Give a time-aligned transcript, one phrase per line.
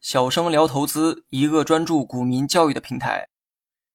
[0.00, 3.28] 小生聊投资，一个专注股民教育的平台。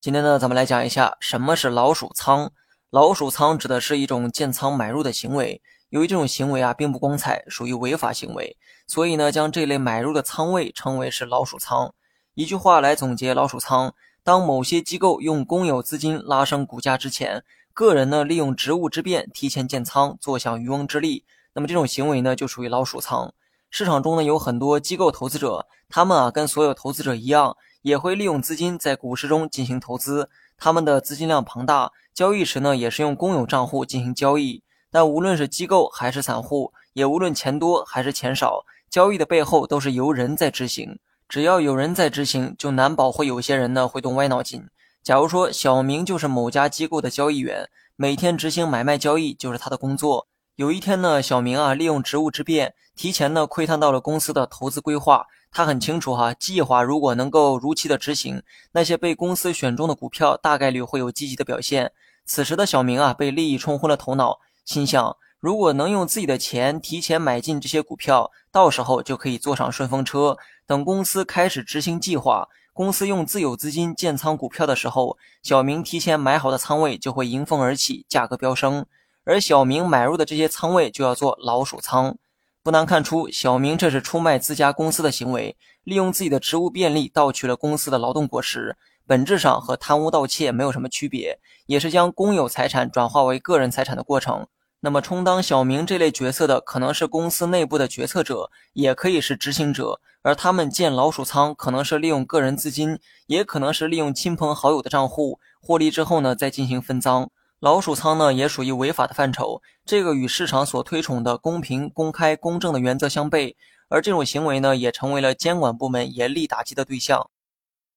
[0.00, 2.50] 今天呢，咱们来讲一下什么是老鼠仓。
[2.90, 5.62] 老鼠仓指的是一种建仓买入的行为。
[5.90, 8.56] 由于这种行为啊，并不光彩，属于违法行为，
[8.88, 11.94] 所以呢，将这类买入的仓位称为是老鼠仓。
[12.34, 13.94] 一句话来总结老鼠仓：
[14.24, 21.24] 当某些机构用公有资金拉升股价之前，个人呢利用职务之便提前建仓，坐享渔翁之利，
[21.56, 23.32] 那么这种行为呢，就属于老鼠仓。
[23.70, 30.28] 市场中呢有很多机构投资者，他们啊跟所有投资者一样，也会利用资金在股市中进行投资。
[30.58, 34.62] 他们的资金量庞大，交易时呢也是用公有账户进行交易。
[34.90, 40.98] 但无论是机构还是散户，也无论钱多还是钱少，交易的背后都是由人在执行。
[41.26, 44.68] 只要有人在执行，就难保会有些人呢会动歪脑筋。
[45.02, 47.66] 假如说小明就是某家机构的交易员，
[47.96, 50.28] 每天执行买卖交易就是他的工作。
[50.56, 55.26] 有一天呢，小明啊利用职务之便，提前呢窥探到了公司的投资规划。
[55.52, 61.92] 他很清楚哈，计划如果能够如期的执行，那些被公司选中的股票大概率会有积极的表现。
[62.24, 70.38] 此时的小明啊，被利益冲昏了头脑，心想如果能用自己的钱提前买进这些股票，到时候就可以坐上顺风车。
[70.66, 78.86] 等公司开始执行计划，公司用自有资金建仓股票的时候，小明提前买好的仓位就会迎风而起，价格飙升。
[79.26, 82.16] 而小明买入的这些仓位就要做老鼠仓，
[82.62, 94.46] 不难看出，小明这是出卖自家公司的行为，利用自己的职务便利盗取了公司的劳动果实，本质上和贪污盗窃没有什么区别，也是将公有财产转化为个人财产的过程。
[94.78, 107.28] 那么，充当小明这类角色的，可能是公司内部的决策者，也可以是执行者，而他们建老鼠仓，可能是利用个人资金，也可能是利用亲朋好友的账户获利之后呢，再进行分赃。
[107.60, 109.62] 老鼠仓呢，也属于违法的范畴。
[109.84, 113.54] 这个与市场所推崇的公平、公开、公正的原则相悖，
[113.88, 117.30] 而这种行为呢，也成为了监管部门严厉打击的对象。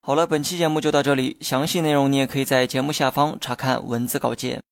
[0.00, 4.62] 好了，本期节目就到这里，详细内容你也可以在节目下方查看文字稿件。